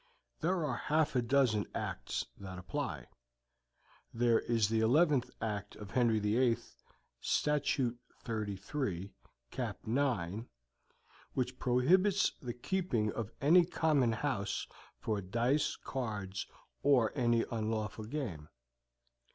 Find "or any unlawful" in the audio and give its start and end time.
16.81-18.05